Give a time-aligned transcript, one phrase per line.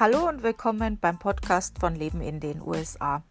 [0.00, 3.24] Hallo und willkommen beim Podcast von Leben in den USA.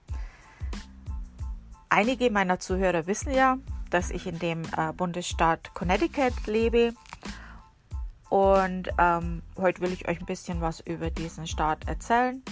[1.87, 3.57] Einige meiner Zuhörer wissen ja,
[3.89, 6.93] dass ich in dem äh, Bundesstaat Connecticut lebe.
[8.29, 12.43] Und ähm, heute will ich euch ein bisschen was über diesen Staat erzählen.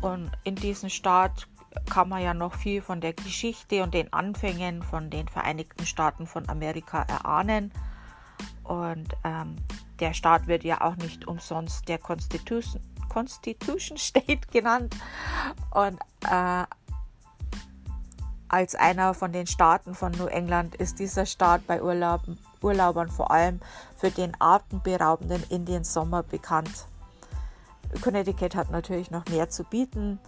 [0.00, 1.46] Und in diesem Staat
[1.90, 6.26] kann man ja noch viel von der Geschichte und den Anfängen von den Vereinigten Staaten
[6.26, 7.72] von Amerika erahnen.
[8.64, 9.56] Und ähm,
[10.00, 14.94] der Staat wird ja auch nicht umsonst der Constitution, Constitution State genannt.
[15.72, 16.64] Und äh,
[18.48, 23.30] als einer von den Staaten von New England ist dieser Staat bei Urlauben, Urlaubern vor
[23.30, 23.60] allem
[23.96, 26.86] für den atemberaubenden Indiensommer bekannt.
[28.02, 30.18] Connecticut hat natürlich noch mehr zu bieten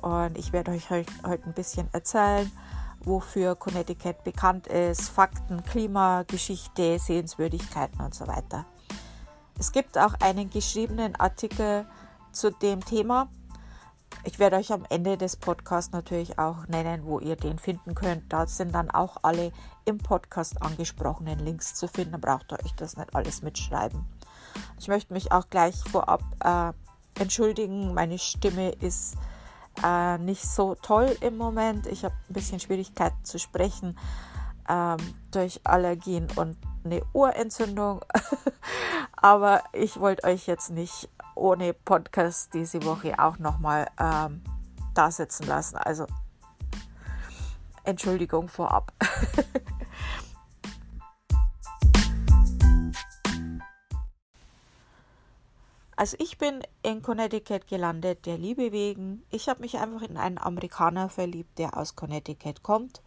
[0.00, 2.50] und ich werde euch heute ein bisschen erzählen,
[3.00, 8.64] wofür Connecticut bekannt ist, Fakten, Klima, Geschichte, Sehenswürdigkeiten und so weiter.
[9.58, 11.86] Es gibt auch einen geschriebenen Artikel
[12.30, 13.28] zu dem Thema.
[14.24, 18.30] Ich werde euch am Ende des Podcasts natürlich auch nennen, wo ihr den finden könnt.
[18.32, 19.52] Da sind dann auch alle
[19.86, 22.12] im Podcast angesprochenen Links zu finden.
[22.12, 24.04] Da braucht ihr euch das nicht alles mitschreiben.
[24.78, 26.72] Ich möchte mich auch gleich vorab äh,
[27.20, 27.94] entschuldigen.
[27.94, 29.16] Meine Stimme ist
[29.82, 31.86] äh, nicht so toll im Moment.
[31.86, 33.96] Ich habe ein bisschen Schwierigkeiten zu sprechen
[34.68, 34.98] ähm,
[35.30, 38.04] durch Allergien und eine Ohrentzündung.
[39.16, 44.42] Aber ich wollte euch jetzt nicht ohne Podcast diese Woche auch nochmal ähm,
[44.94, 45.76] da sitzen lassen.
[45.76, 46.06] Also
[47.84, 48.92] Entschuldigung vorab.
[55.98, 59.22] Also ich bin in Connecticut gelandet, der Liebe wegen.
[59.30, 63.00] Ich habe mich einfach in einen Amerikaner verliebt, der aus Connecticut kommt.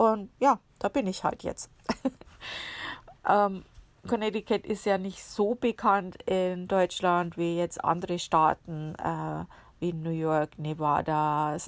[0.00, 1.68] Und ja, da bin ich halt jetzt.
[3.28, 3.66] ähm,
[4.08, 9.44] Connecticut ist ja nicht so bekannt in Deutschland wie jetzt andere Staaten äh,
[9.78, 11.60] wie New York, Nevada, äh,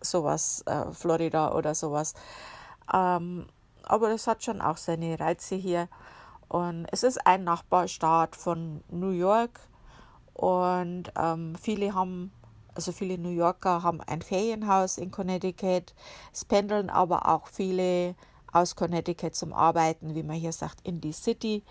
[0.00, 2.14] sowas, äh, Florida oder sowas.
[2.92, 3.48] Ähm,
[3.82, 5.88] aber es hat schon auch seine Reize hier.
[6.46, 9.58] Und es ist ein Nachbarstaat von New York.
[10.34, 12.30] Und ähm, viele haben,
[12.74, 15.94] also viele New Yorker haben ein Ferienhaus in Connecticut.
[16.32, 18.14] Es pendeln aber auch viele
[18.52, 21.62] aus Connecticut zum Arbeiten, wie man hier sagt, in die City,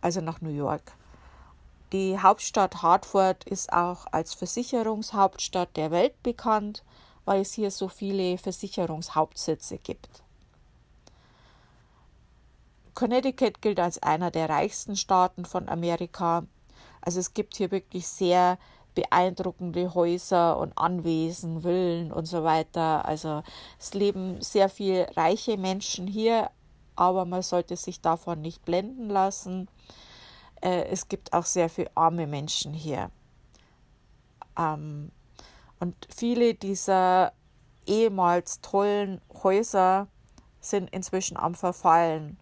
[0.00, 0.92] also nach New York.
[1.92, 6.82] Die Hauptstadt Hartford ist auch als Versicherungshauptstadt der Welt bekannt,
[7.24, 10.22] weil es hier so viele Versicherungshauptsitze gibt.
[12.94, 16.44] Connecticut gilt als einer der reichsten Staaten von Amerika.
[17.02, 18.58] Also es gibt hier wirklich sehr
[18.96, 23.04] beeindruckende Häuser und Anwesen, Villen und so weiter.
[23.04, 23.44] Also
[23.78, 26.50] es leben sehr viele reiche Menschen hier,
[26.96, 29.68] aber man sollte sich davon nicht blenden lassen.
[30.60, 33.10] Äh, es gibt auch sehr viele arme Menschen hier.
[34.58, 35.12] Ähm,
[35.78, 37.32] und viele dieser
[37.86, 40.08] ehemals tollen Häuser
[40.58, 42.38] sind inzwischen am Verfallen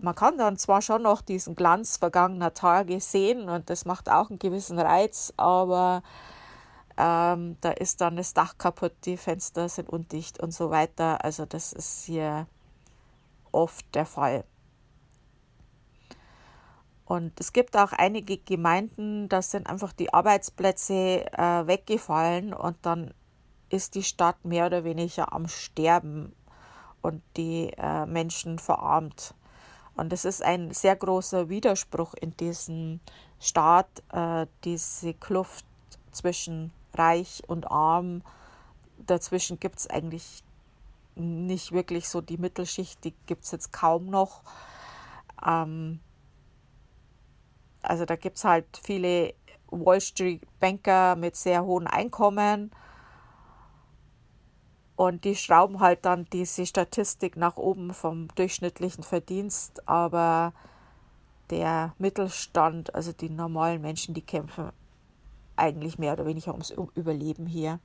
[0.00, 4.30] man kann dann zwar schon noch diesen Glanz vergangener Tage sehen und das macht auch
[4.30, 6.02] einen gewissen Reiz, aber
[6.96, 11.24] ähm, da ist dann das Dach kaputt, die Fenster sind undicht und so weiter.
[11.24, 12.46] Also das ist hier
[13.52, 14.44] oft der Fall.
[17.04, 23.14] Und es gibt auch einige Gemeinden, da sind einfach die Arbeitsplätze äh, weggefallen und dann
[23.70, 26.34] ist die Stadt mehr oder weniger am Sterben
[27.00, 29.34] und die äh, Menschen verarmt.
[29.98, 33.00] Und es ist ein sehr großer Widerspruch in diesem
[33.40, 35.66] Staat, äh, diese Kluft
[36.12, 38.22] zwischen reich und arm.
[39.04, 40.44] Dazwischen gibt es eigentlich
[41.16, 44.42] nicht wirklich so die Mittelschicht, die gibt es jetzt kaum noch.
[45.44, 45.98] Ähm,
[47.82, 49.34] also da gibt es halt viele
[49.66, 52.70] Wall Street Banker mit sehr hohen Einkommen
[54.98, 60.52] und die schrauben halt dann diese Statistik nach oben vom durchschnittlichen Verdienst, aber
[61.50, 64.72] der Mittelstand, also die normalen Menschen, die kämpfen
[65.54, 67.78] eigentlich mehr oder weniger ums Überleben hier.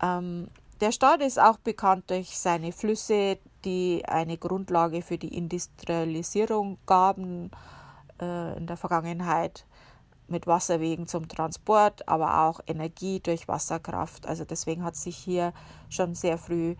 [0.00, 0.48] Ähm,
[0.80, 7.50] der Staat ist auch bekannt durch seine Flüsse, die eine Grundlage für die Industrialisierung gaben
[8.18, 9.66] äh, in der Vergangenheit
[10.28, 14.26] mit Wasserwegen zum Transport, aber auch Energie durch Wasserkraft.
[14.26, 15.52] Also deswegen hat sich hier
[15.88, 16.76] schon sehr früh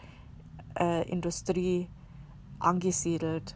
[0.79, 1.88] äh, Industrie
[2.58, 3.55] angesiedelt.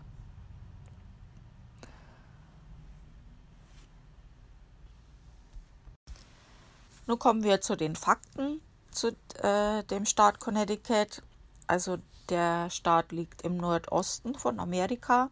[7.07, 11.23] Nun kommen wir zu den Fakten zu äh, dem Staat Connecticut.
[11.67, 11.99] Also
[12.29, 15.31] der Staat liegt im Nordosten von Amerika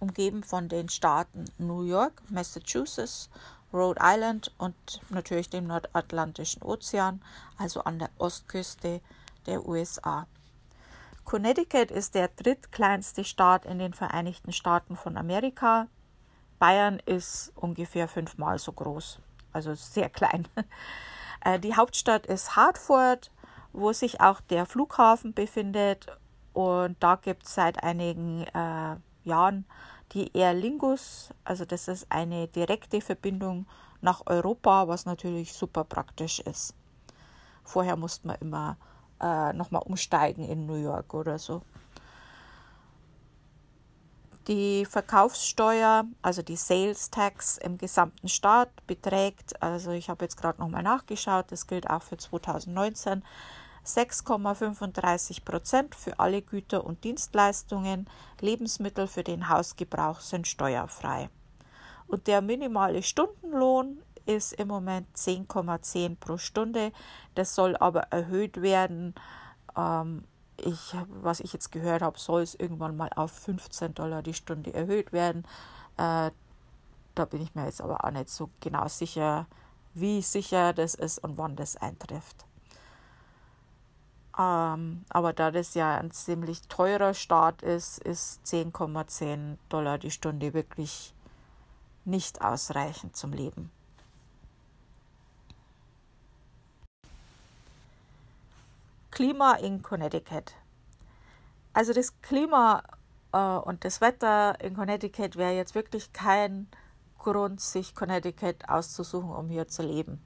[0.00, 3.28] umgeben von den Staaten New York, Massachusetts,
[3.72, 4.74] Rhode Island und
[5.10, 7.22] natürlich dem Nordatlantischen Ozean,
[7.58, 9.00] also an der Ostküste
[9.46, 10.26] der USA.
[11.24, 15.86] Connecticut ist der drittkleinste Staat in den Vereinigten Staaten von Amerika.
[16.58, 19.18] Bayern ist ungefähr fünfmal so groß,
[19.52, 20.48] also sehr klein.
[21.44, 23.30] Äh, die Hauptstadt ist Hartford,
[23.72, 26.06] wo sich auch der Flughafen befindet.
[26.52, 29.66] Und da gibt es seit einigen äh, Jahren
[30.12, 31.30] die Air Lingus.
[31.44, 33.66] Also das ist eine direkte Verbindung
[34.00, 36.74] nach Europa, was natürlich super praktisch ist.
[37.64, 38.76] Vorher musste man immer
[39.20, 41.62] äh, nochmal umsteigen in New York oder so.
[44.46, 50.58] Die Verkaufssteuer, also die Sales Tax im gesamten Staat beträgt, also ich habe jetzt gerade
[50.58, 53.22] nochmal nachgeschaut, das gilt auch für 2019,
[53.88, 58.08] 6,35 Prozent für alle Güter und Dienstleistungen.
[58.40, 61.30] Lebensmittel für den Hausgebrauch sind steuerfrei.
[62.06, 66.92] Und der minimale Stundenlohn ist im Moment 10,10 pro Stunde.
[67.34, 69.14] Das soll aber erhöht werden.
[69.76, 70.24] Ähm,
[70.58, 74.74] ich, was ich jetzt gehört habe, soll es irgendwann mal auf 15 Dollar die Stunde
[74.74, 75.44] erhöht werden.
[75.96, 76.30] Äh,
[77.14, 79.46] da bin ich mir jetzt aber auch nicht so genau sicher,
[79.94, 82.47] wie sicher das ist und wann das eintrifft.
[84.38, 90.54] Ähm, aber da das ja ein ziemlich teurer Staat ist, ist 10,10 Dollar die Stunde
[90.54, 91.12] wirklich
[92.04, 93.70] nicht ausreichend zum Leben.
[99.10, 100.54] Klima in Connecticut.
[101.72, 102.84] Also das Klima
[103.32, 106.68] äh, und das Wetter in Connecticut wäre jetzt wirklich kein
[107.18, 110.22] Grund, sich Connecticut auszusuchen, um hier zu leben.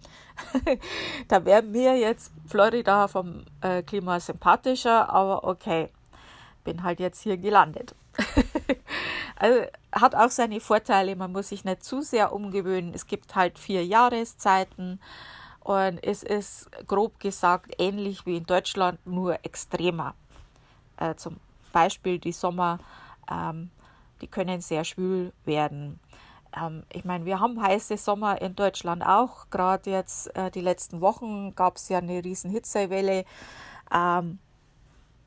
[1.29, 5.89] da wäre mir jetzt Florida vom äh, Klima sympathischer, aber okay,
[6.65, 7.95] bin halt jetzt hier gelandet.
[9.37, 9.63] also
[9.93, 12.93] hat auch seine Vorteile, man muss sich nicht zu sehr umgewöhnen.
[12.95, 15.01] Es gibt halt vier Jahreszeiten.
[15.61, 20.15] Und es ist grob gesagt ähnlich wie in Deutschland, nur extremer.
[20.97, 21.37] Äh, zum
[21.73, 22.81] Beispiel die Sommer,
[23.31, 23.71] ähm,
[24.21, 26.01] die können sehr schwül werden.
[26.57, 29.51] Ähm, ich meine, wir haben heiße Sommer in Deutschland auch.
[29.51, 33.25] Gerade jetzt äh, die letzten Wochen gab es ja eine riesen Hitzewelle.
[33.93, 34.39] Ähm,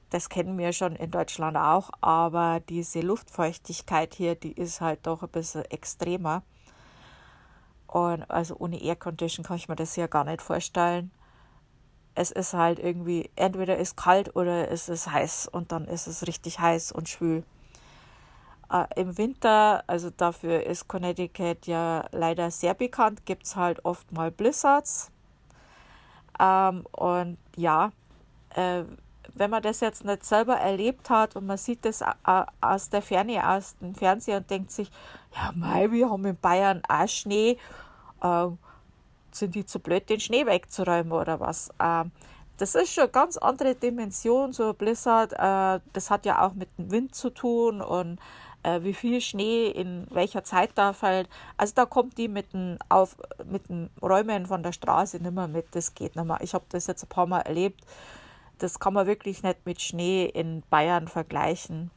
[0.09, 5.23] das kennen wir schon in Deutschland auch, aber diese Luftfeuchtigkeit hier, die ist halt doch
[5.23, 6.43] ein bisschen extremer.
[7.87, 11.11] Und also ohne Air Condition kann ich mir das hier gar nicht vorstellen.
[12.13, 16.25] Es ist halt irgendwie, entweder ist kalt oder es ist heiß und dann ist es
[16.27, 17.43] richtig heiß und schwül.
[18.71, 24.11] Äh, Im Winter, also dafür ist Connecticut ja leider sehr bekannt, gibt es halt oft
[24.11, 25.11] mal Blizzards.
[26.39, 27.91] Ähm, und ja,
[28.55, 28.83] äh,
[29.33, 32.03] wenn man das jetzt nicht selber erlebt hat und man sieht das
[32.61, 34.89] aus der Ferne, aus dem Fernseher und denkt sich,
[35.35, 37.57] ja, mei, wir haben in Bayern auch Schnee
[38.21, 38.47] äh,
[39.31, 41.69] sind die zu blöd, den Schnee wegzuräumen oder was?
[41.79, 42.05] Äh,
[42.57, 45.33] das ist schon eine ganz andere Dimension, so ein Blizzard.
[45.33, 48.19] Äh, das hat ja auch mit dem Wind zu tun und
[48.65, 51.29] äh, wie viel Schnee in welcher Zeit da fällt.
[51.57, 55.47] Also da kommt die mit dem, auf, mit dem Räumen von der Straße nicht mehr
[55.47, 55.67] mit.
[55.71, 56.39] Das geht nicht mehr.
[56.41, 57.81] Ich habe das jetzt ein paar Mal erlebt.
[58.57, 61.91] Das kann man wirklich nicht mit Schnee in Bayern vergleichen.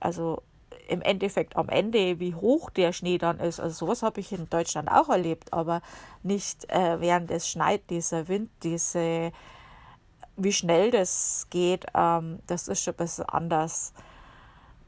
[0.00, 0.42] Also
[0.88, 3.60] im Endeffekt am Ende, wie hoch der Schnee dann ist.
[3.60, 5.82] Also sowas habe ich in Deutschland auch erlebt, aber
[6.22, 9.30] nicht äh, während es schneit, dieser Wind, diese,
[10.36, 13.92] wie schnell das geht, ähm, das ist schon ein bisschen anders.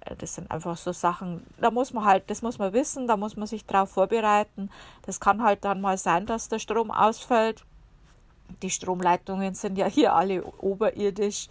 [0.04, 3.16] Äh, das sind einfach so Sachen, da muss man halt, das muss man wissen, da
[3.16, 4.70] muss man sich drauf vorbereiten.
[5.02, 7.64] Das kann halt dann mal sein, dass der Strom ausfällt.
[8.62, 11.48] Die Stromleitungen sind ja hier alle oberirdisch.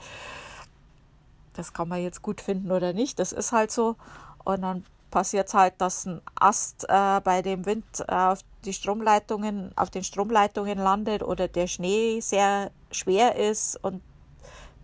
[1.54, 3.20] Das kann man jetzt gut finden oder nicht.
[3.20, 3.96] Das ist halt so.
[4.44, 8.74] Und dann passiert es halt, dass ein Ast äh, bei dem Wind äh, auf die
[8.74, 14.02] Stromleitungen, auf den Stromleitungen landet oder der Schnee sehr schwer ist und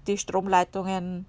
[0.07, 1.25] die Stromleitungen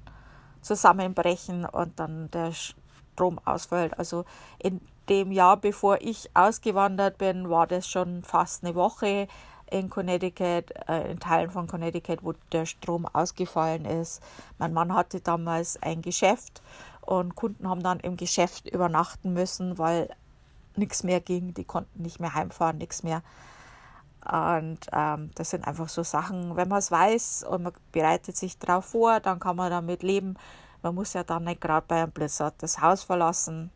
[0.62, 3.98] zusammenbrechen und dann der Strom ausfällt.
[3.98, 4.24] Also
[4.58, 9.28] in dem Jahr, bevor ich ausgewandert bin, war das schon fast eine Woche
[9.70, 14.22] in Connecticut, äh, in Teilen von Connecticut, wo der Strom ausgefallen ist.
[14.58, 16.62] Mein Mann hatte damals ein Geschäft
[17.02, 20.08] und Kunden haben dann im Geschäft übernachten müssen, weil
[20.76, 21.54] nichts mehr ging.
[21.54, 23.22] Die konnten nicht mehr heimfahren, nichts mehr.
[24.30, 28.58] Und ähm, das sind einfach so Sachen, wenn man es weiß und man bereitet sich
[28.58, 30.36] darauf vor, dann kann man damit leben.
[30.82, 33.70] Man muss ja dann nicht gerade bei einem Blizzard das Haus verlassen.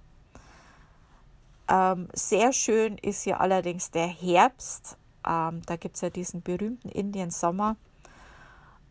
[1.68, 4.98] Ähm, sehr schön ist ja allerdings der Herbst.
[5.26, 7.76] Ähm, da gibt es ja diesen berühmten Indian Sommer.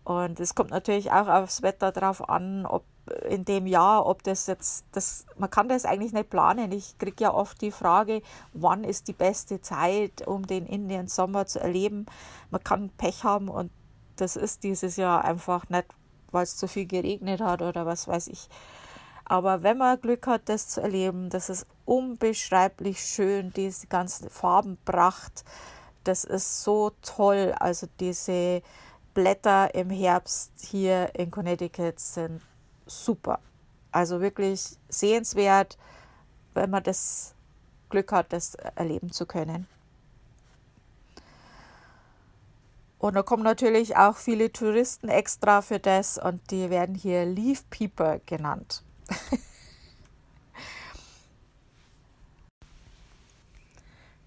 [0.04, 2.84] Und es kommt natürlich auch aufs Wetter drauf an, ob
[3.30, 6.72] in dem Jahr, ob das jetzt, das, man kann das eigentlich nicht planen.
[6.72, 8.22] Ich kriege ja oft die Frage,
[8.54, 12.06] wann ist die beste Zeit, um den Indian Sommer zu erleben.
[12.50, 13.72] Man kann Pech haben und
[14.16, 15.88] das ist dieses Jahr einfach nicht,
[16.32, 18.50] weil es zu viel geregnet hat oder was weiß ich.
[19.26, 25.46] Aber wenn man Glück hat, das zu erleben, das ist unbeschreiblich schön, diese ganze Farbenpracht,
[26.04, 27.56] das ist so toll.
[27.58, 28.62] Also diese
[29.14, 32.42] Blätter im Herbst hier in Connecticut sind
[32.92, 33.40] super.
[33.92, 35.78] Also wirklich sehenswert,
[36.54, 37.34] wenn man das
[37.90, 39.68] Glück hat, das erleben zu können.
[43.00, 47.68] Und da kommen natürlich auch viele Touristen extra für das und die werden hier Leaf
[47.72, 48.84] Peeper genannt.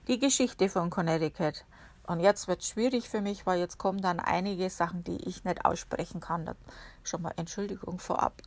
[0.08, 1.64] die Geschichte von Connecticut.
[2.06, 5.44] Und jetzt wird es schwierig für mich, weil jetzt kommen dann einige Sachen, die ich
[5.44, 6.44] nicht aussprechen kann.
[6.44, 6.56] Das
[7.02, 8.42] schon mal Entschuldigung vorab.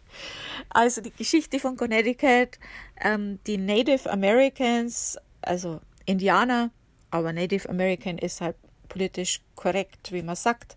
[0.70, 2.58] also die Geschichte von Connecticut,
[3.00, 6.70] ähm, die Native Americans, also Indianer,
[7.10, 8.56] aber Native American ist halt
[8.88, 10.76] politisch korrekt, wie man sagt,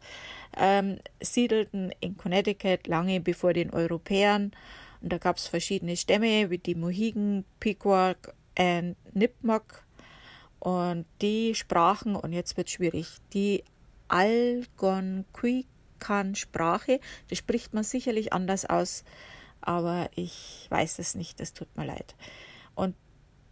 [0.57, 4.51] ähm, siedelten in Connecticut lange bevor den Europäern.
[5.01, 8.17] Und da gab es verschiedene Stämme wie die Mohegan, Pequot
[8.57, 9.83] und Nipmuc
[10.61, 13.63] und die sprachen, und jetzt wird schwierig, die
[14.09, 16.99] Algonquican-Sprache,
[17.29, 19.03] das spricht man sicherlich anders aus,
[19.59, 22.15] aber ich weiß es nicht, das tut mir leid.
[22.75, 22.95] Und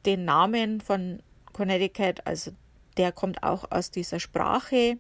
[0.06, 2.52] den Namen von Connecticut, also
[2.98, 5.00] der kommt auch aus dieser Sprache.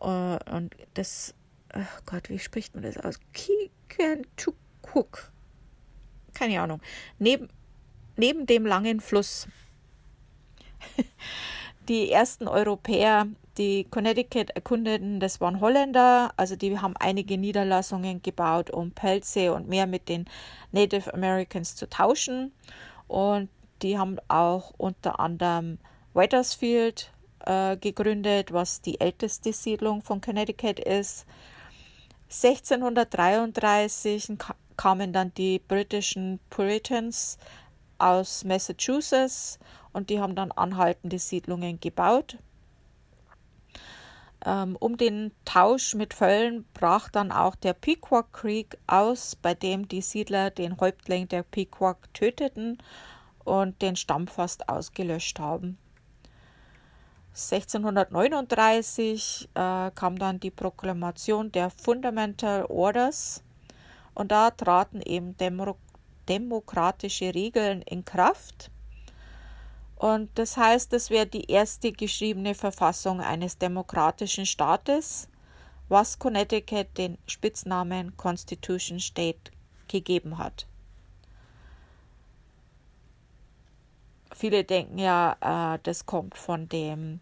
[0.00, 1.34] Äh, und das,
[1.74, 3.18] oh Gott, wie spricht man das aus?
[3.32, 5.32] Kikentukuk.
[6.32, 6.80] Keine Ahnung.
[7.18, 7.48] Neben,
[8.16, 9.48] neben dem langen Fluss
[11.88, 13.26] die ersten Europäer,
[13.58, 19.68] die Connecticut erkundeten, das waren Holländer, also die haben einige Niederlassungen gebaut, um Pelze und
[19.68, 20.24] mehr mit den
[20.72, 22.52] Native Americans zu tauschen.
[23.08, 23.48] Und
[23.82, 25.78] die haben auch unter anderem
[26.14, 27.12] Wethersfield
[27.46, 31.26] äh, gegründet, was die älteste Siedlung von Connecticut ist.
[32.28, 34.36] 1633
[34.76, 37.38] kamen dann die britischen Puritans
[37.98, 39.58] aus Massachusetts
[39.92, 42.38] und die haben dann anhaltende Siedlungen gebaut.
[44.44, 49.86] Ähm, um den Tausch mit Völlen brach dann auch der Pequot Creek aus, bei dem
[49.86, 52.78] die Siedler den Häuptling der Pequot töteten
[53.44, 55.76] und den Stamm fast ausgelöscht haben.
[57.32, 63.44] 1639 äh, kam dann die Proklamation der Fundamental Orders
[64.14, 65.76] und da traten eben Demo
[66.28, 68.70] demokratische Regeln in Kraft.
[70.00, 75.28] Und das heißt, es wäre die erste geschriebene Verfassung eines demokratischen Staates,
[75.90, 79.52] was Connecticut den Spitznamen Constitution State
[79.88, 80.66] gegeben hat.
[84.34, 85.36] Viele denken ja,
[85.74, 87.20] äh, das kommt von dem,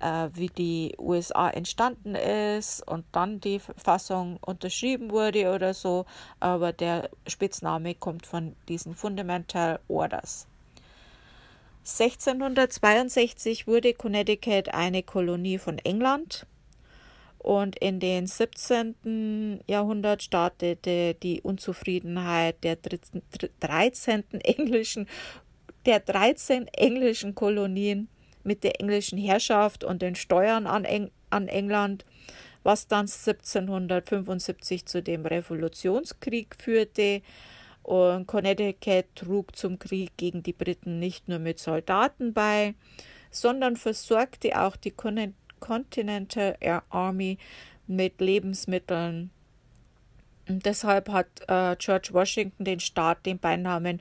[0.00, 6.06] äh, wie die USA entstanden ist und dann die Verfassung unterschrieben wurde oder so,
[6.38, 10.46] aber der Spitzname kommt von diesen Fundamental Orders.
[11.84, 16.46] 1662 wurde Connecticut eine Kolonie von England
[17.38, 19.60] und in den 17.
[19.66, 22.78] Jahrhundert startete die Unzufriedenheit der
[23.58, 24.22] 13.
[24.44, 25.08] englischen,
[25.84, 28.08] der 13 englischen Kolonien
[28.44, 32.04] mit der englischen Herrschaft und den Steuern an, Eng an England,
[32.62, 37.22] was dann 1775 zu dem Revolutionskrieg führte,
[37.82, 42.74] und Connecticut trug zum Krieg gegen die Briten nicht nur mit Soldaten bei,
[43.30, 44.92] sondern versorgte auch die
[45.60, 47.38] Continental Air Army
[47.86, 49.30] mit Lebensmitteln.
[50.48, 54.00] Und deshalb hat äh, George Washington den Staat den Beinamen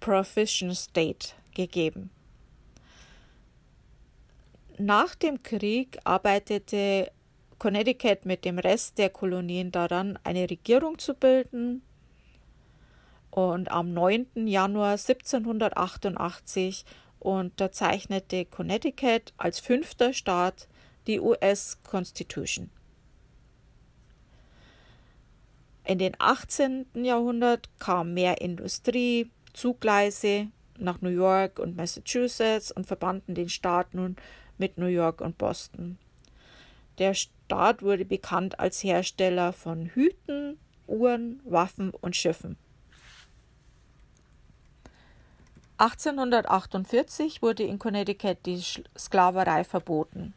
[0.00, 2.10] Provision State gegeben.
[4.78, 7.10] Nach dem Krieg arbeitete
[7.58, 11.82] Connecticut mit dem Rest der Kolonien daran, eine Regierung zu bilden
[13.36, 14.46] und am 9.
[14.46, 16.86] Januar 1788
[17.18, 20.68] unterzeichnete Connecticut als fünfter Staat
[21.06, 22.70] die US Constitution.
[25.84, 26.86] In den 18.
[26.94, 34.16] Jahrhundert kam mehr Industrie, Zugleise nach New York und Massachusetts und verbanden den Staat nun
[34.56, 35.98] mit New York und Boston.
[36.96, 42.56] Der Staat wurde bekannt als Hersteller von Hüten, Uhren, Waffen und Schiffen.
[45.78, 48.62] 1848 wurde in Connecticut die
[48.96, 50.34] Sklaverei verboten.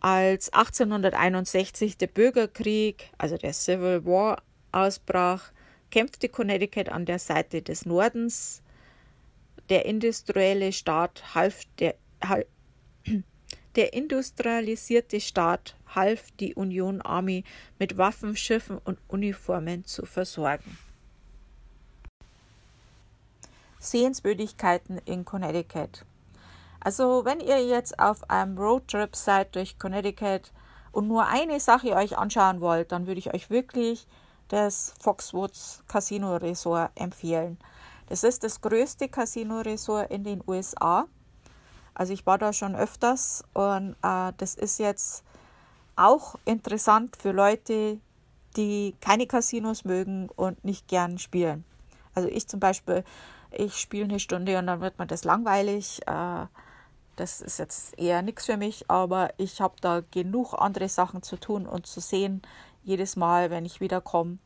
[0.00, 5.50] als 1861 der Bürgerkrieg, also der Civil War, ausbrach,
[5.90, 8.62] kämpfte Connecticut an der Seite des Nordens.
[9.68, 11.96] Der industrielle Staat half der,
[13.76, 17.44] der industrialisierte Staat half die Union Army
[17.78, 20.78] mit Waffen, Schiffen und Uniformen zu versorgen.
[23.78, 26.04] Sehenswürdigkeiten in Connecticut.
[26.80, 30.52] Also wenn ihr jetzt auf einem Roadtrip seid durch Connecticut
[30.92, 34.06] und nur eine Sache euch anschauen wollt, dann würde ich euch wirklich
[34.48, 37.58] das Foxwoods Casino Resort empfehlen.
[38.08, 41.06] Das ist das größte Casino Resort in den USA.
[41.94, 45.24] Also ich war da schon öfters und äh, das ist jetzt
[45.96, 47.98] auch interessant für Leute,
[48.56, 51.64] die keine Casinos mögen und nicht gern spielen.
[52.14, 53.04] Also ich zum Beispiel,
[53.50, 56.00] ich spiele eine Stunde und dann wird mir das langweilig.
[56.06, 56.46] Äh,
[57.16, 61.36] das ist jetzt eher nichts für mich, aber ich habe da genug andere Sachen zu
[61.36, 62.42] tun und zu sehen,
[62.84, 64.38] jedes Mal, wenn ich wiederkomme.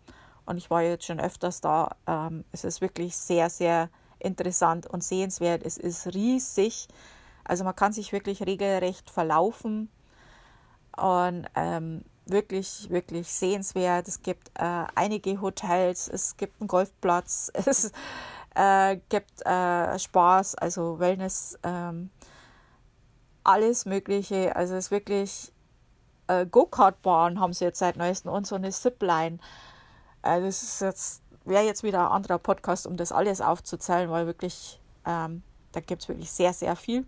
[0.47, 1.97] Und ich war jetzt schon öfters da.
[2.07, 5.63] Ähm, es ist wirklich sehr, sehr interessant und sehenswert.
[5.65, 6.89] Es ist riesig.
[7.45, 9.91] Also man kann sich wirklich regelrecht verlaufen
[10.97, 14.09] und ähm, wirklich, wirklich sehenswert.
[14.09, 17.93] Es gibt äh, einige Hotels, es gibt einen Golfplatz, es
[18.55, 21.59] äh, gibt äh, Spaß, also Wellness.
[21.63, 22.11] Ähm,
[23.45, 24.55] alles Mögliche.
[24.57, 25.53] Also es ist wirklich
[26.29, 29.39] äh, Go-Kart-Bahn haben sie jetzt seit neuestem und so eine Zipline.
[30.23, 34.27] Also das ist jetzt, wäre jetzt wieder ein anderer Podcast, um das alles aufzuzählen, weil
[34.27, 35.43] wirklich, ähm,
[35.73, 37.05] da gibt es wirklich sehr, sehr viel.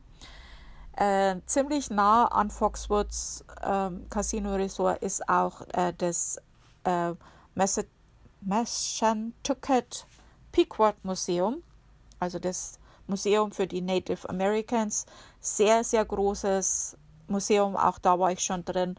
[0.96, 6.38] Äh, ziemlich nah an Foxwoods ähm, Casino Resort ist auch äh, das
[6.84, 7.14] äh,
[8.40, 10.06] Mashantucket
[10.54, 11.64] Pequot Museum,
[12.20, 15.04] also das Museum für die Native Americans.
[15.40, 16.96] Sehr, sehr großes
[17.26, 18.94] Museum, auch da war ich schon drin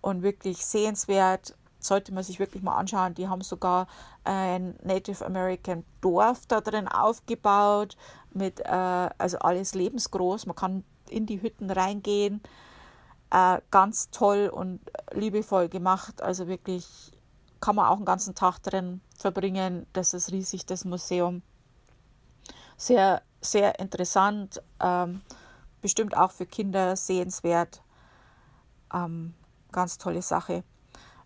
[0.00, 1.56] und wirklich sehenswert.
[1.80, 3.14] Sollte man sich wirklich mal anschauen.
[3.14, 3.88] Die haben sogar
[4.22, 7.96] ein Native American Dorf da drin aufgebaut,
[8.32, 8.68] mit äh,
[9.18, 10.46] also alles lebensgroß.
[10.46, 12.40] Man kann in die Hütten reingehen.
[13.32, 14.78] Äh, ganz toll und
[15.10, 16.22] liebevoll gemacht.
[16.22, 17.10] Also wirklich
[17.62, 19.86] kann man auch einen ganzen Tag drin verbringen.
[19.94, 21.40] Das ist riesig, das Museum.
[22.76, 25.20] Sehr sehr interessant, ähm,
[25.80, 27.82] bestimmt auch für Kinder sehenswert.
[28.94, 29.34] Ähm,
[29.72, 30.64] ganz tolle Sache.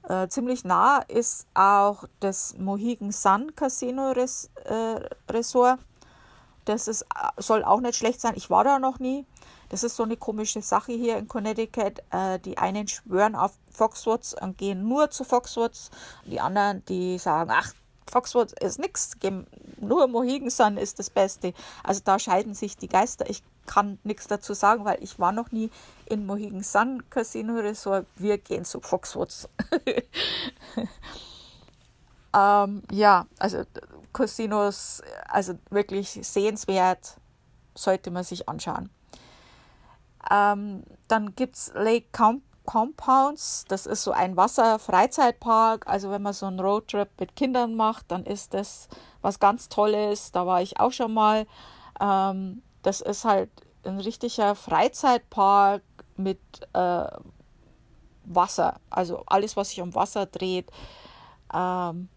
[0.08, 5.80] Äh, ziemlich nah ist auch das Mohegan Sun Casino Res, äh, Resort.
[6.64, 7.04] Das ist,
[7.36, 8.34] soll auch nicht schlecht sein.
[8.36, 9.26] Ich war da noch nie.
[9.68, 12.02] Das ist so eine komische Sache hier in Connecticut.
[12.10, 15.90] Äh, die einen schwören auf Foxwoods und gehen nur zu Foxwoods.
[16.24, 17.72] Die anderen, die sagen, ach,
[18.08, 19.16] Foxwoods ist nichts,
[19.80, 21.52] nur Mohegan Sun ist das Beste.
[21.82, 23.28] Also da scheiden sich die Geister.
[23.28, 25.70] Ich kann nichts dazu sagen, weil ich war noch nie
[26.06, 28.06] in Mohegan Sun Casino Resort.
[28.16, 29.48] Wir gehen zu Foxwoods.
[32.34, 33.64] ähm, ja, also
[34.12, 37.16] Casinos, also wirklich sehenswert,
[37.74, 38.88] sollte man sich anschauen.
[40.30, 43.64] Ähm, dann gibt es Lake Camp Compounds.
[43.68, 45.86] Das ist so ein Wasserfreizeitpark.
[45.86, 48.88] Also wenn man so einen Roadtrip mit Kindern macht, dann ist das
[49.22, 50.32] was ganz Tolles.
[50.32, 51.46] Da war ich auch schon mal.
[52.00, 53.50] Ähm, das ist halt
[53.84, 55.82] ein richtiger Freizeitpark
[56.16, 56.40] mit
[56.74, 57.06] äh,
[58.24, 58.80] Wasser.
[58.90, 60.70] Also alles, was sich um Wasser dreht.
[61.54, 62.08] Ähm,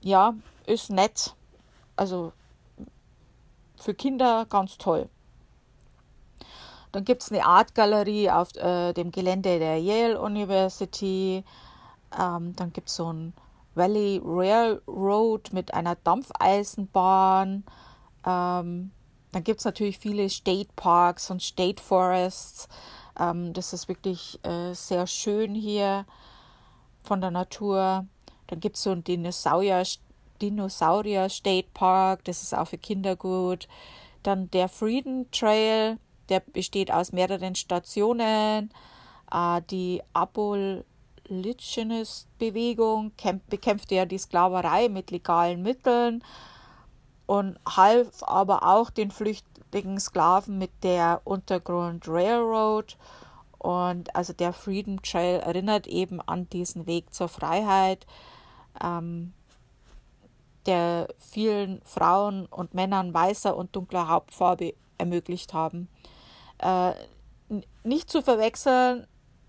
[0.00, 0.34] ja,
[0.66, 1.34] ist nett.
[1.96, 2.32] Also
[3.76, 5.08] für Kinder ganz toll.
[6.94, 11.42] Dann gibt es eine Artgalerie auf äh, dem Gelände der Yale University.
[12.16, 13.32] Ähm, dann gibt es so ein
[13.74, 17.64] Valley Railroad mit einer Dampfeisenbahn.
[18.24, 18.92] Ähm,
[19.32, 22.68] dann gibt es natürlich viele State Parks und State Forests.
[23.18, 26.06] Ähm, das ist wirklich äh, sehr schön hier
[27.02, 28.06] von der Natur.
[28.46, 29.82] Dann gibt es so ein Dinosaurier,
[30.40, 33.66] Dinosaurier State Park, das ist auch für Kinder gut.
[34.22, 38.70] Dann der Freedom Trail, der besteht aus mehreren Stationen.
[39.32, 43.12] Äh, die Abolitionist-Bewegung
[43.48, 46.22] bekämpfte ja die Sklaverei mit legalen Mitteln
[47.26, 52.96] und half aber auch den flüchtigen Sklaven mit der Untergrund Railroad.
[53.58, 58.06] Und also der Freedom Trail erinnert eben an diesen Weg zur Freiheit,
[58.82, 59.32] ähm,
[60.66, 65.88] der vielen Frauen und Männern weißer und dunkler Hauptfarbe ermöglicht haben.
[66.64, 66.94] Äh,
[67.84, 69.06] nicht zu verwechseln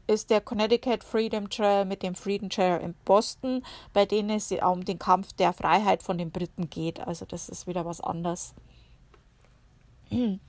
[0.08, 4.86] ist der Connecticut Freedom Trail mit dem Freedom Trail in Boston, bei denen es um
[4.86, 7.00] den Kampf der Freiheit von den Briten geht.
[7.00, 8.54] Also das ist wieder was anderes.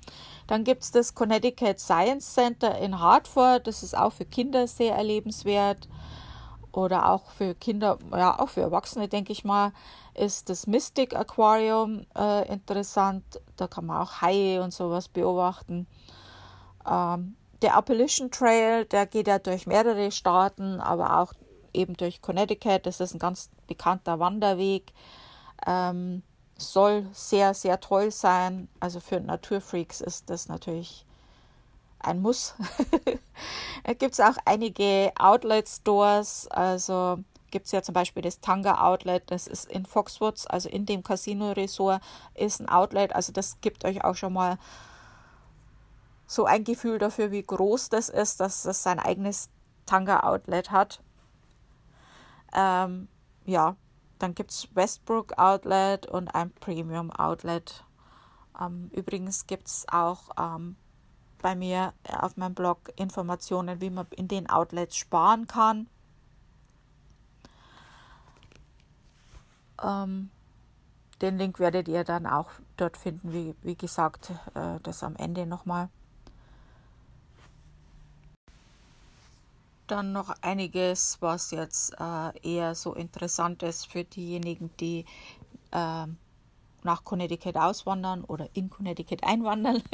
[0.46, 3.66] Dann gibt es das Connecticut Science Center in Hartford.
[3.66, 5.88] Das ist auch für Kinder sehr erlebenswert.
[6.72, 9.72] Oder auch für Kinder, ja, auch für Erwachsene, denke ich mal,
[10.12, 13.24] ist das Mystic Aquarium äh, interessant.
[13.56, 15.86] Da kann man auch Haie und sowas beobachten.
[16.86, 21.32] Ähm, der Appalachian Trail, der geht ja durch mehrere Staaten, aber auch
[21.72, 22.86] eben durch Connecticut.
[22.86, 24.92] Das ist ein ganz bekannter Wanderweg.
[25.66, 26.22] Ähm,
[26.58, 28.68] soll sehr, sehr toll sein.
[28.80, 31.04] Also für Naturfreaks ist das natürlich
[32.00, 32.54] ein Muss.
[33.84, 36.48] da gibt es auch einige Outlet-Stores.
[36.48, 37.18] Also
[37.50, 41.02] gibt es ja zum Beispiel das Tanga Outlet, das ist in Foxwoods, also in dem
[41.02, 42.02] Casino Resort
[42.34, 43.14] ist ein Outlet.
[43.14, 44.58] Also das gibt euch auch schon mal
[46.26, 49.48] so ein Gefühl dafür, wie groß das ist, dass es sein eigenes
[49.86, 51.02] Tanga Outlet hat.
[52.52, 53.08] Ähm,
[53.44, 53.76] ja,
[54.18, 57.84] dann gibt es Westbrook Outlet und ein Premium Outlet.
[58.60, 60.76] Ähm, übrigens gibt es auch ähm,
[61.40, 65.88] bei mir auf meinem Blog Informationen, wie man in den Outlets sparen kann.
[69.82, 70.30] Ähm,
[71.20, 75.46] den Link werdet ihr dann auch dort finden, wie, wie gesagt, äh, das am Ende
[75.46, 75.88] nochmal.
[79.86, 85.04] Dann noch einiges, was jetzt äh, eher so interessant ist für diejenigen, die
[85.70, 86.06] äh,
[86.82, 89.82] nach Connecticut auswandern oder in Connecticut einwandern.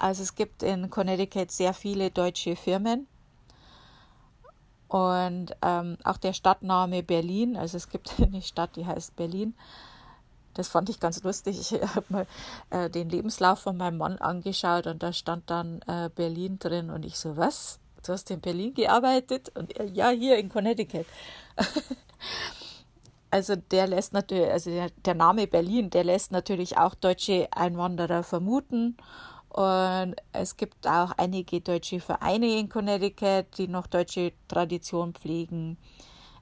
[0.00, 3.08] Also es gibt in Connecticut sehr viele deutsche Firmen.
[4.86, 9.54] Und ähm, auch der Stadtname Berlin, also es gibt eine Stadt, die heißt Berlin.
[10.54, 11.58] Das fand ich ganz lustig.
[11.60, 12.26] Ich habe mal
[12.70, 17.04] äh, den Lebenslauf von meinem Mann angeschaut und da stand dann äh, Berlin drin und
[17.04, 17.80] ich so, was?
[18.02, 21.06] Du hast in Berlin gearbeitet und er, ja, hier in Connecticut.
[23.30, 28.22] also der lässt natürlich, also der, der, Name Berlin, der lässt natürlich auch deutsche Einwanderer
[28.22, 28.96] vermuten.
[29.48, 35.78] Und es gibt auch einige deutsche Vereine in Connecticut, die noch deutsche Tradition pflegen.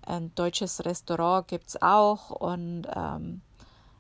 [0.03, 2.31] Ein deutsches Restaurant gibt es auch.
[2.31, 3.42] Und ähm,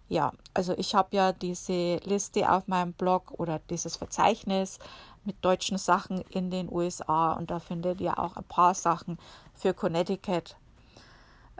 [0.08, 4.78] ja, also ich habe ja diese Liste auf meinem Blog oder dieses Verzeichnis
[5.26, 9.18] mit deutschen Sachen in den USA und da findet ihr auch ein paar Sachen
[9.54, 10.56] für Connecticut.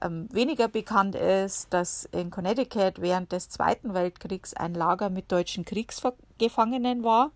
[0.03, 5.65] Ähm, weniger bekannt ist, dass in Connecticut während des Zweiten Weltkriegs ein Lager mit deutschen
[5.65, 7.31] Kriegsgefangenen war.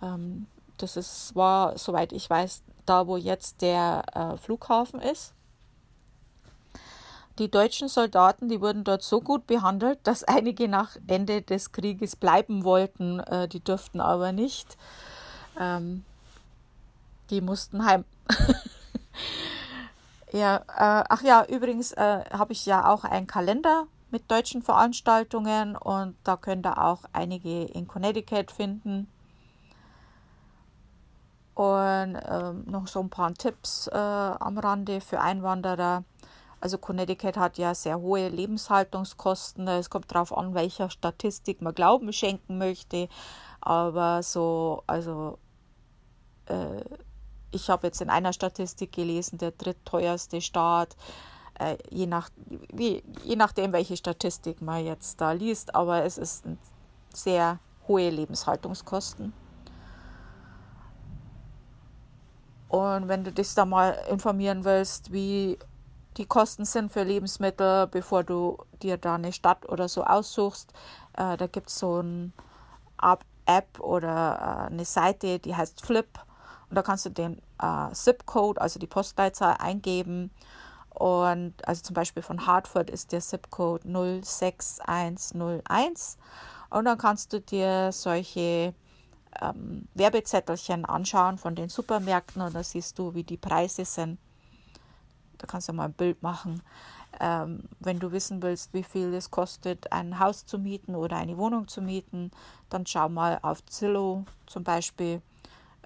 [0.00, 5.34] Ähm, das ist, war, soweit ich weiß, da, wo jetzt der äh, Flughafen ist.
[7.38, 12.14] Die deutschen Soldaten, die wurden dort so gut behandelt, dass einige nach Ende des Krieges
[12.14, 14.76] bleiben wollten, äh, die durften aber nicht.
[15.58, 16.04] Ähm,
[17.30, 18.04] die mussten heim.
[20.32, 25.76] ja, äh, ach ja, übrigens äh, habe ich ja auch einen Kalender mit deutschen Veranstaltungen
[25.76, 29.08] und da könnt ihr auch einige in Connecticut finden.
[31.54, 36.04] Und ähm, noch so ein paar Tipps äh, am Rande für Einwanderer.
[36.64, 39.68] Also Connecticut hat ja sehr hohe Lebenshaltungskosten.
[39.68, 43.10] Es kommt darauf an, welcher Statistik man Glauben schenken möchte.
[43.60, 45.38] Aber so, also
[46.46, 46.82] äh,
[47.50, 50.96] ich habe jetzt in einer Statistik gelesen, der drittteuerste Staat,
[51.58, 52.30] äh, je, nach,
[52.72, 56.46] wie, je nachdem, welche Statistik man jetzt da liest, aber es ist
[57.12, 59.34] sehr hohe Lebenshaltungskosten.
[62.70, 65.58] Und wenn du dich da mal informieren willst, wie
[66.16, 70.72] die Kosten sind für Lebensmittel, bevor du dir da eine Stadt oder so aussuchst.
[71.16, 72.32] Äh, da gibt es so eine
[73.46, 76.08] App oder äh, eine Seite, die heißt Flip.
[76.70, 80.30] Und da kannst du den äh, ZIP-Code, also die Postleitzahl, eingeben.
[80.90, 86.18] Und also zum Beispiel von Hartford ist der ZIP-Code 06101.
[86.70, 88.74] Und dann kannst du dir solche
[89.40, 94.18] ähm, Werbezettelchen anschauen von den Supermärkten und da siehst du, wie die Preise sind.
[95.38, 96.62] Da kannst du mal ein Bild machen.
[97.20, 101.36] Ähm, wenn du wissen willst, wie viel es kostet, ein Haus zu mieten oder eine
[101.36, 102.30] Wohnung zu mieten,
[102.70, 105.22] dann schau mal auf Zillow zum Beispiel,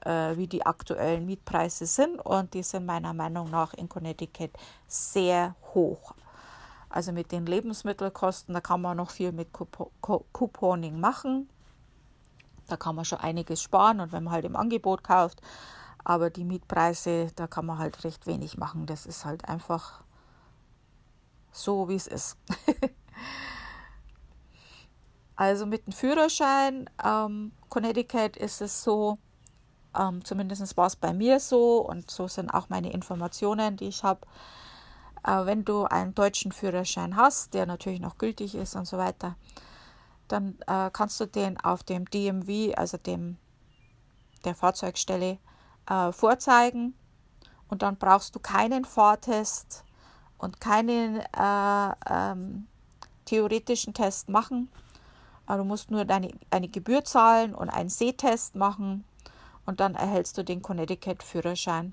[0.05, 2.21] äh, wie die aktuellen Mietpreise sind.
[2.25, 4.51] Und die sind meiner Meinung nach in Connecticut
[4.87, 6.15] sehr hoch.
[6.89, 11.49] Also mit den Lebensmittelkosten, da kann man noch viel mit Couponing machen.
[12.67, 15.41] Da kann man schon einiges sparen und wenn man halt im Angebot kauft,
[16.09, 18.87] aber die Mietpreise, da kann man halt recht wenig machen.
[18.87, 20.03] Das ist halt einfach
[21.53, 22.39] so, wie es ist.
[25.37, 29.19] also mit dem Führerschein, ähm, Connecticut ist es so,
[29.95, 34.03] ähm, zumindest war es bei mir so und so sind auch meine Informationen, die ich
[34.03, 34.23] habe.
[35.27, 39.37] Äh, wenn du einen deutschen Führerschein hast, der natürlich noch gültig ist und so weiter,
[40.27, 43.37] dann äh, kannst du den auf dem DMV, also dem
[44.47, 45.37] der Fahrzeugstelle,
[45.89, 46.95] äh, vorzeigen.
[47.69, 49.85] Und dann brauchst du keinen Fahrtest
[50.39, 52.67] und keinen äh, ähm,
[53.25, 54.71] theoretischen Test machen.
[55.47, 59.05] Aber du musst nur deine, eine Gebühr zahlen und einen Sehtest machen
[59.67, 61.93] und dann erhältst du den Connecticut-Führerschein.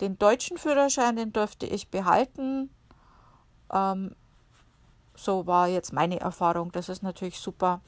[0.00, 2.70] Den deutschen Führerschein, den durfte ich behalten.
[3.72, 4.14] Ähm,
[5.16, 6.70] so war jetzt meine Erfahrung.
[6.70, 7.80] Das ist natürlich super.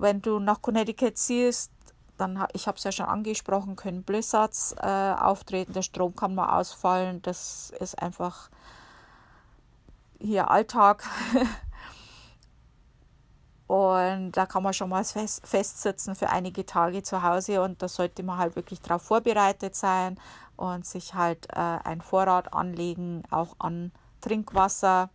[0.00, 1.70] Wenn du nach Connecticut ziehst,
[2.18, 6.58] dann, ich habe es ja schon angesprochen, können Blizzards äh, auftreten, der Strom kann mal
[6.58, 7.22] ausfallen.
[7.22, 8.50] Das ist einfach
[10.18, 11.04] hier Alltag.
[13.66, 17.88] Und da kann man schon mal fest, festsitzen für einige Tage zu Hause und da
[17.88, 20.20] sollte man halt wirklich darauf vorbereitet sein
[20.56, 25.08] und sich halt äh, ein Vorrat anlegen, auch an Trinkwasser.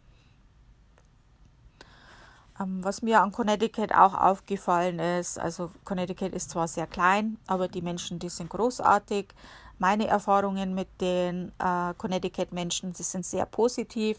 [2.60, 7.68] Ähm, was mir an Connecticut auch aufgefallen ist, also Connecticut ist zwar sehr klein, aber
[7.68, 9.34] die Menschen, die sind großartig.
[9.78, 14.18] Meine Erfahrungen mit den äh, Connecticut-Menschen, die sind sehr positiv.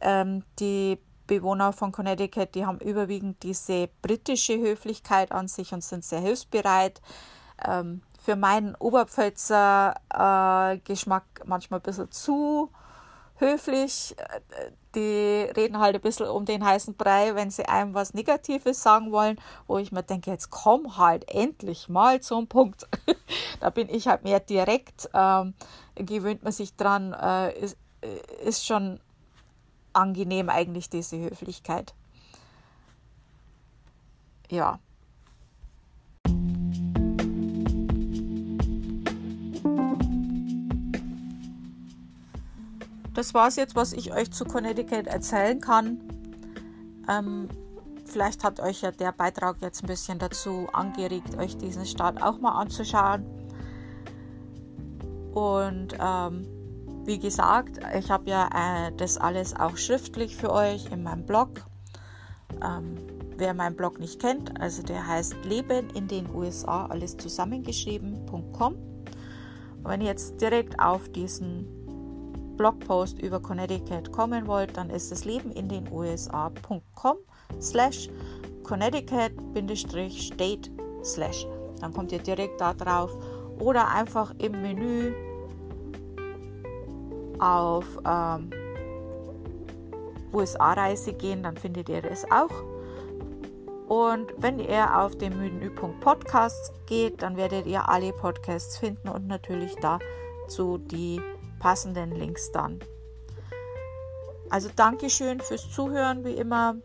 [0.00, 6.04] Ähm, die Bewohner von Connecticut, die haben überwiegend diese britische Höflichkeit an sich und sind
[6.04, 7.00] sehr hilfsbereit.
[7.66, 12.70] Ähm, für meinen Oberpfälzer äh, Geschmack manchmal ein bisschen zu
[13.42, 14.16] höflich.
[14.94, 19.12] Die reden halt ein bisschen um den heißen Brei, wenn sie einem was Negatives sagen
[19.12, 22.88] wollen, wo ich mir denke, jetzt komm halt endlich mal zum Punkt.
[23.60, 25.54] da bin ich halt mehr direkt, ähm,
[25.94, 27.76] gewöhnt man sich dran, äh, ist,
[28.44, 29.00] ist schon
[29.92, 31.94] angenehm eigentlich diese Höflichkeit.
[34.50, 34.78] Ja.
[43.14, 46.00] Das war es jetzt, was ich euch zu Connecticut erzählen kann.
[47.08, 47.48] Ähm,
[48.04, 52.38] vielleicht hat euch ja der Beitrag jetzt ein bisschen dazu angeregt, euch diesen Staat auch
[52.38, 53.24] mal anzuschauen.
[55.34, 56.46] Und ähm,
[57.04, 58.48] wie gesagt, ich habe ja
[58.86, 61.64] äh, das alles auch schriftlich für euch in meinem Blog.
[62.62, 62.96] Ähm,
[63.36, 68.76] wer meinen Blog nicht kennt, also der heißt Leben in den USA, alles zusammengeschrieben.com.
[69.84, 71.81] Wenn ihr jetzt direkt auf diesen
[72.56, 77.16] Blogpost über Connecticut kommen wollt, dann ist es Leben in den USA.com
[77.60, 78.08] slash
[78.62, 80.70] Connecticut-State
[81.02, 81.46] slash.
[81.80, 83.10] Dann kommt ihr direkt da drauf
[83.58, 85.12] oder einfach im Menü
[87.38, 88.50] auf ähm,
[90.32, 92.64] USA-Reise gehen, dann findet ihr das auch.
[93.88, 99.26] Und wenn ihr auf den Menüpunkt Podcasts geht, dann werdet ihr alle Podcasts finden und
[99.26, 101.20] natürlich dazu die
[101.62, 102.80] passenden Links dann.
[104.50, 106.76] Also Dankeschön fürs Zuhören, wie immer.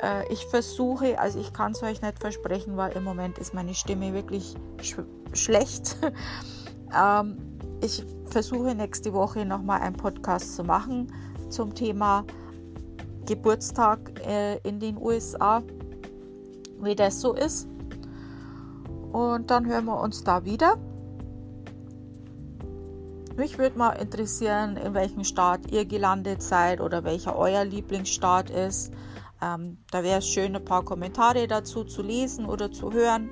[0.00, 3.74] Äh, ich versuche, also ich kann es euch nicht versprechen, weil im Moment ist meine
[3.74, 5.00] Stimme wirklich sch
[5.34, 5.96] schlecht.
[6.96, 7.36] ähm,
[7.82, 11.12] ich versuche nächste Woche nochmal einen Podcast zu machen
[11.50, 12.24] zum Thema
[13.26, 15.62] Geburtstag äh, in den USA,
[16.80, 17.68] wie das so ist.
[19.12, 20.78] Und dann hören wir uns da wieder.
[23.36, 28.92] Mich würde mal interessieren, in welchem Staat ihr gelandet seid oder welcher euer Lieblingsstaat ist.
[29.40, 33.30] Ähm, da wäre es schön, ein paar Kommentare dazu zu lesen oder zu hören.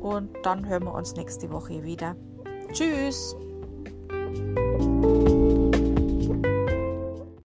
[0.00, 2.16] Und dann hören wir uns nächste Woche wieder.
[2.72, 3.36] Tschüss!